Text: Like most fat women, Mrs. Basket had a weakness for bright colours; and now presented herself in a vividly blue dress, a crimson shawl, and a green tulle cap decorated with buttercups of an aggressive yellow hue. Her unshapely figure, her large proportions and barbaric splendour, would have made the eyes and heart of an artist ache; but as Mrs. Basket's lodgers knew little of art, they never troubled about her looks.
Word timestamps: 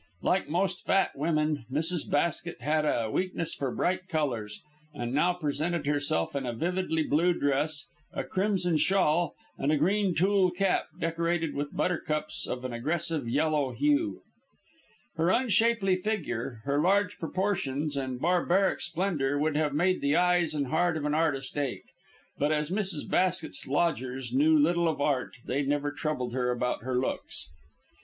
Like 0.23 0.49
most 0.49 0.83
fat 0.83 1.11
women, 1.15 1.65
Mrs. 1.71 2.09
Basket 2.09 2.59
had 2.59 2.85
a 2.85 3.11
weakness 3.11 3.53
for 3.53 3.69
bright 3.69 4.07
colours; 4.09 4.59
and 4.95 5.13
now 5.13 5.31
presented 5.33 5.85
herself 5.85 6.35
in 6.35 6.43
a 6.47 6.53
vividly 6.55 7.03
blue 7.03 7.33
dress, 7.33 7.85
a 8.11 8.23
crimson 8.23 8.77
shawl, 8.77 9.35
and 9.59 9.71
a 9.71 9.77
green 9.77 10.15
tulle 10.15 10.49
cap 10.49 10.85
decorated 10.99 11.53
with 11.53 11.77
buttercups 11.77 12.47
of 12.47 12.65
an 12.65 12.73
aggressive 12.73 13.29
yellow 13.29 13.73
hue. 13.73 14.23
Her 15.17 15.27
unshapely 15.29 15.97
figure, 15.97 16.61
her 16.63 16.81
large 16.81 17.19
proportions 17.19 17.95
and 17.95 18.19
barbaric 18.19 18.81
splendour, 18.81 19.37
would 19.37 19.55
have 19.55 19.75
made 19.75 20.01
the 20.01 20.15
eyes 20.15 20.55
and 20.55 20.65
heart 20.69 20.97
of 20.97 21.05
an 21.05 21.13
artist 21.13 21.55
ache; 21.59 21.91
but 22.39 22.51
as 22.51 22.71
Mrs. 22.71 23.07
Basket's 23.07 23.67
lodgers 23.67 24.33
knew 24.33 24.57
little 24.57 24.87
of 24.87 24.99
art, 24.99 25.35
they 25.45 25.61
never 25.61 25.91
troubled 25.91 26.35
about 26.35 26.81
her 26.81 26.97
looks. 26.97 27.49